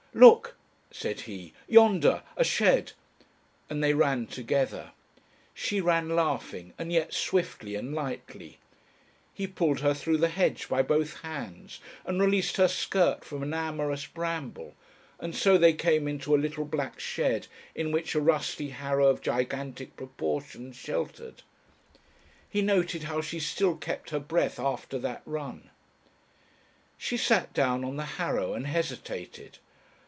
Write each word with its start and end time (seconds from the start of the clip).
"Look!" 0.13 0.55
said 0.91 1.21
he. 1.21 1.53
"Yonder! 1.69 2.21
A 2.35 2.43
shed," 2.43 2.91
and 3.69 3.81
they 3.81 3.93
ran 3.93 4.27
together. 4.27 4.91
She 5.53 5.79
ran 5.79 6.09
laughing, 6.09 6.73
and 6.77 6.91
yet 6.91 7.13
swiftly 7.13 7.75
and 7.75 7.95
lightly. 7.95 8.59
He 9.33 9.47
pulled 9.47 9.79
her 9.79 9.93
through 9.93 10.17
the 10.17 10.27
hedge 10.27 10.67
by 10.67 10.81
both 10.81 11.21
hands, 11.21 11.79
and 12.05 12.19
released 12.19 12.57
her 12.57 12.67
skirt 12.67 13.23
from 13.23 13.41
an 13.41 13.53
amorous 13.53 14.05
bramble, 14.05 14.75
and 15.17 15.33
so 15.33 15.57
they 15.57 15.71
came 15.71 16.09
into 16.09 16.35
a 16.35 16.43
little 16.43 16.65
black 16.65 16.99
shed 16.99 17.47
in 17.73 17.93
which 17.93 18.13
a 18.13 18.19
rusty 18.19 18.71
harrow 18.71 19.07
of 19.07 19.21
gigantic 19.21 19.95
proportions 19.95 20.75
sheltered. 20.75 21.41
He 22.49 22.61
noted 22.61 23.03
how 23.03 23.21
she 23.21 23.39
still 23.39 23.77
kept 23.77 24.09
her 24.09 24.19
breath 24.19 24.59
after 24.59 24.99
that 24.99 25.21
run. 25.25 25.69
She 26.97 27.15
sat 27.15 27.53
down 27.53 27.85
on 27.85 27.95
the 27.95 28.05
harrow 28.19 28.53
and 28.53 28.67
hesitated. 28.67 29.59